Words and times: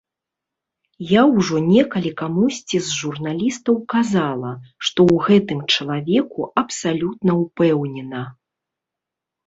Я 1.09 1.21
ўжо 1.33 1.55
некалі 1.73 2.11
камусьці 2.21 2.77
з 2.89 2.97
журналістаў 3.03 3.75
казала, 3.97 4.51
што 4.89 4.99
ў 5.15 5.25
гэтым 5.29 5.59
чалавеку 5.77 6.41
абсалютна 6.67 7.31
ўпэўнена. 7.47 8.21